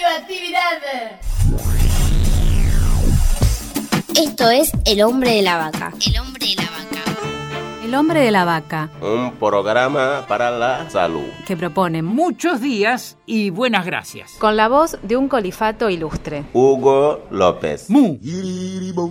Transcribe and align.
radioactividad. 0.00 1.18
Esto 4.16 4.50
es 4.50 4.70
El 4.84 5.02
hombre 5.02 5.32
de 5.34 5.42
la 5.42 5.56
vaca. 5.58 5.92
El 6.06 6.18
hombre 6.20 6.46
de 6.46 6.54
la 6.56 6.62
vaca. 6.62 7.84
El 7.84 7.94
hombre 7.94 8.20
de 8.20 8.30
la 8.30 8.44
vaca, 8.44 8.90
Un 9.00 9.32
programa 9.36 10.26
para 10.28 10.50
la 10.50 10.90
salud. 10.90 11.24
que 11.46 11.56
propone 11.56 12.02
Muchos 12.02 12.60
días 12.60 13.16
y 13.24 13.48
buenas 13.50 13.86
gracias. 13.86 14.32
Con 14.38 14.56
la 14.56 14.68
voz 14.68 14.98
de 15.02 15.16
un 15.16 15.28
colifato 15.28 15.88
ilustre. 15.88 16.44
Hugo 16.52 17.24
López. 17.30 17.88
Mu. 17.88 18.18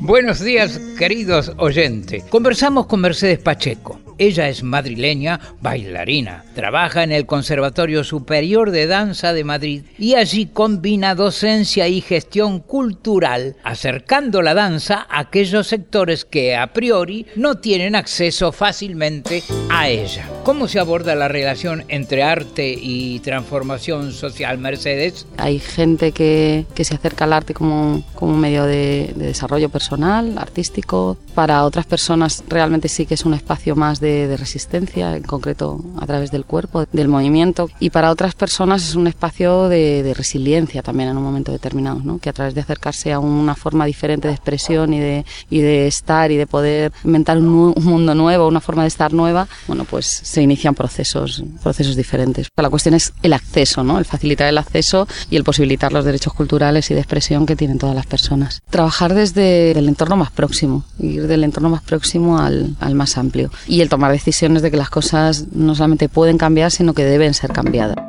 Buenos 0.01 0.41
días, 0.41 0.79
queridos 0.97 1.51
oyentes. 1.57 2.23
Conversamos 2.25 2.85
con 2.85 3.01
Mercedes 3.01 3.39
Pacheco. 3.39 3.99
Ella 4.17 4.49
es 4.49 4.63
madrileña, 4.63 5.39
bailarina. 5.61 6.43
Trabaja 6.55 7.03
en 7.03 7.11
el 7.11 7.27
Conservatorio 7.27 8.03
Superior 8.03 8.71
de 8.71 8.87
Danza 8.87 9.33
de 9.33 9.43
Madrid 9.43 9.83
y 9.99 10.15
allí 10.15 10.47
combina 10.47 11.13
docencia 11.13 11.87
y 11.87 12.01
gestión 12.01 12.59
cultural, 12.59 13.55
acercando 13.63 14.41
la 14.41 14.55
danza 14.55 15.05
a 15.09 15.19
aquellos 15.19 15.67
sectores 15.67 16.25
que 16.25 16.55
a 16.55 16.73
priori 16.73 17.27
no 17.35 17.55
tienen 17.55 17.95
acceso 17.95 18.51
fácilmente 18.51 19.43
a 19.69 19.87
ella. 19.87 20.27
¿Cómo 20.43 20.67
se 20.67 20.79
aborda 20.79 21.13
la 21.13 21.27
relación 21.27 21.83
entre 21.89 22.23
arte 22.23 22.75
y 22.79 23.19
transformación 23.19 24.13
social, 24.13 24.57
Mercedes? 24.57 25.27
Hay 25.37 25.59
gente 25.59 26.11
que, 26.11 26.65
que 26.73 26.85
se 26.85 26.95
acerca 26.95 27.25
al 27.25 27.33
arte 27.33 27.53
como, 27.53 28.03
como 28.15 28.33
un 28.33 28.39
medio 28.39 28.63
de, 28.63 29.13
de 29.15 29.27
desarrollo 29.27 29.69
personal, 29.69 30.37
artístico. 30.37 31.17
Para 31.35 31.65
otras 31.65 31.85
personas 31.85 32.43
realmente 32.47 32.87
sí 32.87 33.05
que 33.05 33.13
es 33.13 33.25
un 33.25 33.33
espacio 33.33 33.75
más 33.75 33.99
de, 33.99 34.06
de 34.07 34.37
resistencia, 34.37 35.15
en 35.15 35.23
concreto 35.23 35.83
a 35.99 36.05
través 36.05 36.31
del 36.31 36.45
cuerpo, 36.45 36.85
del 36.91 37.07
movimiento. 37.07 37.69
Y 37.79 37.89
para 37.89 38.11
otras 38.11 38.35
personas 38.35 38.87
es 38.87 38.95
un 38.95 39.07
espacio 39.07 39.69
de, 39.69 40.03
de 40.03 40.13
resiliencia 40.13 40.81
también 40.81 41.09
en 41.09 41.17
un 41.17 41.23
momento 41.23 41.51
determinado, 41.51 42.01
¿no? 42.03 42.19
que 42.19 42.29
a 42.29 42.33
través 42.33 42.55
de 42.55 42.61
acercarse 42.61 43.13
a 43.13 43.19
una 43.19 43.55
forma 43.55 43.85
diferente 43.85 44.27
de 44.27 44.33
expresión 44.33 44.93
y 44.93 44.99
de, 44.99 45.25
y 45.49 45.59
de 45.59 45.87
estar 45.87 46.31
y 46.31 46.37
de 46.37 46.47
poder 46.47 46.91
inventar 47.03 47.37
un, 47.37 47.73
un 47.75 47.83
mundo 47.83 48.15
nuevo, 48.15 48.47
una 48.47 48.61
forma 48.61 48.83
de 48.83 48.87
estar 48.87 49.13
nueva, 49.13 49.47
bueno, 49.67 49.85
pues 49.85 50.05
se 50.05 50.41
inician 50.41 50.75
procesos, 50.75 51.43
procesos 51.61 51.95
diferentes. 51.95 52.47
La 52.55 52.69
cuestión 52.69 52.95
es 52.95 53.13
el 53.23 53.33
acceso, 53.33 53.83
¿no? 53.83 53.99
el 53.99 54.05
facilitar 54.05 54.47
el 54.47 54.57
acceso 54.57 55.07
y 55.29 55.35
el 55.35 55.43
posibilitar 55.43 55.91
los 55.91 56.05
derechos 56.05 56.33
culturales 56.33 56.89
y 56.91 56.93
de 56.93 56.99
expresión 57.01 57.45
que 57.45 57.55
tienen 57.55 57.77
todas 57.77 57.95
las 57.95 58.05
personas. 58.05 58.61
Trabajar 58.69 59.13
desde 59.13 59.71
el 59.71 59.87
entorno 59.87 60.15
más 60.15 60.31
próximo, 60.31 60.83
ir 60.99 61.27
del 61.27 61.43
entorno 61.43 61.69
más 61.69 61.81
próximo 61.81 62.39
al, 62.39 62.75
al 62.79 62.95
más 62.95 63.17
amplio 63.17 63.51
y 63.67 63.81
el 63.81 63.89
tomar 63.97 64.11
decisiones 64.11 64.61
de 64.61 64.69
que 64.69 64.77
las 64.77 64.91
cosas 64.91 65.47
no 65.53 65.73
solamente 65.73 66.07
pueden 66.07 66.37
cambiar, 66.37 66.69
sino 66.69 66.93
que 66.93 67.03
deben 67.03 67.33
ser 67.33 67.51
cambiadas. 67.51 68.06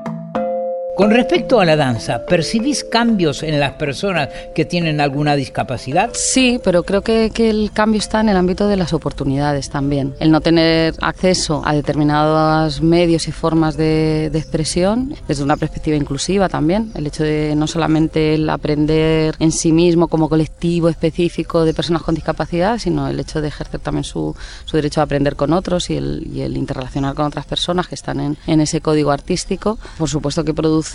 Con 0.99 1.13
respecto 1.13 1.61
a 1.61 1.65
la 1.65 1.77
danza, 1.77 2.27
¿percibís 2.27 2.83
cambios 2.83 3.45
en 3.45 3.61
las 3.61 3.75
personas 3.75 4.31
que 4.53 4.65
tienen 4.65 5.01
alguna 5.01 5.37
discapacidad? 5.37 6.11
Sí, 6.13 6.61
pero 6.65 6.83
creo 6.83 7.03
que, 7.03 7.31
que 7.33 7.51
el 7.51 7.71
cambio 7.73 8.01
está 8.01 8.21
en 8.21 8.31
el 8.31 8.37
ámbito 8.37 8.67
de 8.67 8.77
las 8.77 8.93
oportunidades 8.93 9.71
también. 9.71 10.17
El 10.19 10.33
no 10.33 10.41
tener 10.41 10.97
acceso 11.01 11.63
a 11.65 11.73
determinados 11.73 12.81
medios 12.81 13.29
y 13.29 13.33
formas 13.33 13.77
de, 13.77 14.29
de 14.33 14.39
expresión 14.41 15.15
desde 15.29 15.45
una 15.45 15.57
perspectiva 15.57 15.97
inclusiva 15.97 16.49
también. 16.49 16.91
El 16.97 17.07
hecho 17.07 17.23
de 17.23 17.55
no 17.55 17.69
solamente 17.69 18.35
el 18.35 18.51
aprender 18.51 19.37
en 19.39 19.53
sí 19.53 19.71
mismo 19.71 20.09
como 20.09 20.29
colectivo 20.29 20.89
específico 20.89 21.65
de 21.65 21.75
personas 21.75 22.03
con 22.03 22.17
discapacidad, 22.17 22.77
sino 22.79 23.07
el 23.07 23.21
hecho 23.21 23.41
de 23.41 23.47
ejercer 23.47 23.79
también 23.79 24.03
su, 24.03 24.35
su 24.65 24.77
derecho 24.77 25.01
a 25.01 25.05
aprender 25.05 25.37
con 25.37 25.53
otros 25.53 25.91
y 25.91 25.97
el, 25.97 26.27
y 26.27 26.41
el 26.41 26.57
interrelacionar 26.57 27.15
con 27.15 27.27
otras 27.27 27.47
personas 27.47 27.87
que 27.87 27.95
están 27.95 28.19
en, 28.19 28.37
en 28.49 28.61
ese 28.61 28.81
código 28.81 29.13
artístico. 29.13 29.79
Por 29.97 30.09
supuesto 30.09 30.43
que 30.43 30.53
produce 30.53 30.88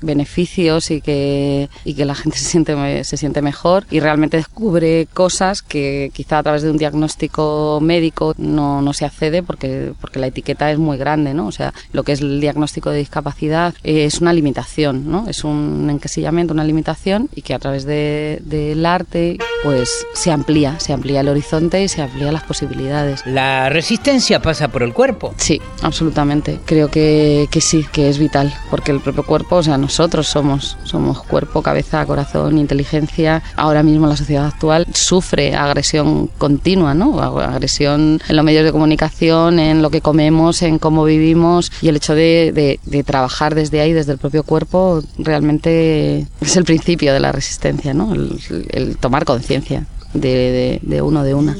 beneficios 0.00 0.90
y 0.90 1.00
que, 1.00 1.68
y 1.84 1.94
que 1.94 2.04
la 2.04 2.14
gente 2.14 2.38
se 2.38 2.44
siente, 2.44 3.04
se 3.04 3.16
siente 3.16 3.42
mejor 3.42 3.86
y 3.90 4.00
realmente 4.00 4.36
descubre 4.36 5.06
cosas 5.12 5.62
que 5.62 6.10
quizá 6.14 6.38
a 6.38 6.42
través 6.42 6.62
de 6.62 6.70
un 6.70 6.78
diagnóstico 6.78 7.78
médico 7.82 8.34
no, 8.38 8.82
no 8.82 8.92
se 8.92 9.04
accede 9.04 9.42
porque, 9.42 9.92
porque 10.00 10.18
la 10.18 10.28
etiqueta 10.28 10.70
es 10.70 10.78
muy 10.78 10.96
grande, 10.96 11.34
¿no? 11.34 11.46
O 11.46 11.52
sea, 11.52 11.72
lo 11.92 12.02
que 12.04 12.12
es 12.12 12.20
el 12.20 12.40
diagnóstico 12.40 12.90
de 12.90 12.98
discapacidad 12.98 13.74
es 13.82 14.20
una 14.20 14.32
limitación, 14.32 15.10
¿no? 15.10 15.28
Es 15.28 15.44
un 15.44 15.88
encasillamiento, 15.90 16.52
una 16.54 16.64
limitación 16.64 17.28
y 17.34 17.42
que 17.42 17.54
a 17.54 17.58
través 17.58 17.84
de- 17.84 18.40
del 18.44 18.84
arte 18.86 19.38
pues 19.62 19.90
se 20.14 20.30
amplía, 20.30 20.78
se 20.80 20.92
amplía 20.92 21.20
el 21.20 21.28
horizonte 21.28 21.82
y 21.82 21.88
se 21.88 22.02
amplía 22.02 22.30
las 22.32 22.42
posibilidades. 22.44 23.22
¿La 23.26 23.68
resistencia 23.68 24.40
pasa 24.40 24.68
por 24.68 24.82
el 24.82 24.92
cuerpo? 24.92 25.34
Sí, 25.36 25.60
absolutamente. 25.82 26.58
Creo 26.64 26.88
que, 26.88 27.48
que 27.50 27.60
sí, 27.60 27.84
que 27.92 28.08
es 28.08 28.18
vital, 28.18 28.54
porque 28.70 28.95
el 28.96 29.02
propio 29.02 29.24
cuerpo, 29.24 29.56
o 29.56 29.62
sea, 29.62 29.78
nosotros 29.78 30.26
somos, 30.26 30.76
somos 30.84 31.22
cuerpo, 31.22 31.62
cabeza, 31.62 32.04
corazón, 32.06 32.58
inteligencia. 32.58 33.42
Ahora 33.56 33.82
mismo 33.82 34.06
la 34.06 34.16
sociedad 34.16 34.46
actual 34.46 34.86
sufre 34.92 35.54
agresión 35.54 36.28
continua, 36.38 36.94
¿no? 36.94 37.20
Agresión 37.20 38.20
en 38.28 38.36
los 38.36 38.44
medios 38.44 38.64
de 38.64 38.72
comunicación, 38.72 39.58
en 39.58 39.82
lo 39.82 39.90
que 39.90 40.00
comemos, 40.00 40.62
en 40.62 40.78
cómo 40.78 41.04
vivimos 41.04 41.70
y 41.80 41.88
el 41.88 41.96
hecho 41.96 42.14
de, 42.14 42.80
trabajar 43.04 43.54
desde 43.54 43.80
ahí, 43.80 43.92
desde 43.92 44.12
el 44.12 44.18
propio 44.18 44.42
cuerpo, 44.42 45.02
realmente 45.18 46.26
es 46.40 46.56
el 46.56 46.64
principio 46.64 47.12
de 47.12 47.20
la 47.20 47.32
resistencia, 47.32 47.94
¿no? 47.94 48.14
El, 48.14 48.96
tomar 48.98 49.24
conciencia 49.24 49.86
de 50.14 51.00
uno, 51.02 51.22
de 51.22 51.34
una. 51.34 51.56